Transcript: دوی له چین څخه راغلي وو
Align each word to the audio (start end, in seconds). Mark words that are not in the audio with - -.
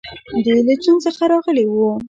دوی 0.45 0.59
له 0.67 0.73
چین 0.83 0.95
څخه 1.05 1.23
راغلي 1.33 1.65
وو 1.67 1.89